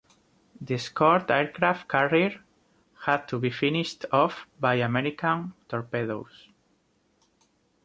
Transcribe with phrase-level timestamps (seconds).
[0.59, 2.41] The escort aircraft carrier
[3.05, 6.47] had to be finished off by American torpedoes.